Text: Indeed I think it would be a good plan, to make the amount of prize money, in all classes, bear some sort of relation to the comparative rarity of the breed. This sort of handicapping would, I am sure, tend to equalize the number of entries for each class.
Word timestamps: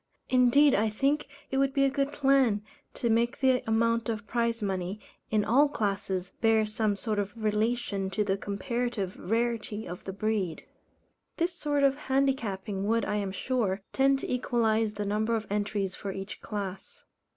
Indeed 0.29 0.73
I 0.73 0.89
think 0.89 1.27
it 1.51 1.59
would 1.59 1.75
be 1.75 1.83
a 1.85 1.89
good 1.91 2.11
plan, 2.11 2.63
to 2.95 3.07
make 3.07 3.39
the 3.39 3.61
amount 3.67 4.09
of 4.09 4.25
prize 4.25 4.63
money, 4.63 4.99
in 5.29 5.45
all 5.45 5.69
classes, 5.69 6.31
bear 6.41 6.65
some 6.65 6.95
sort 6.95 7.19
of 7.19 7.31
relation 7.35 8.09
to 8.09 8.23
the 8.23 8.35
comparative 8.35 9.15
rarity 9.15 9.85
of 9.87 10.03
the 10.03 10.11
breed. 10.11 10.63
This 11.37 11.53
sort 11.53 11.83
of 11.83 11.97
handicapping 11.97 12.87
would, 12.87 13.05
I 13.05 13.17
am 13.17 13.31
sure, 13.31 13.83
tend 13.93 14.17
to 14.21 14.33
equalize 14.33 14.95
the 14.95 15.05
number 15.05 15.35
of 15.35 15.45
entries 15.51 15.93
for 15.93 16.11
each 16.11 16.41
class. 16.41 17.03